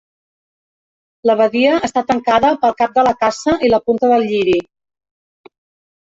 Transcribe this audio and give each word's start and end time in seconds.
La 1.29 1.33
badia 1.41 1.73
està 1.87 2.01
tancada 2.11 2.49
pel 2.63 2.73
cap 2.79 2.95
de 2.95 3.03
la 3.07 3.11
Caça 3.19 3.53
i 3.67 3.71
la 3.73 3.81
punta 3.91 4.09
del 4.13 4.25
Lliri. 4.31 4.55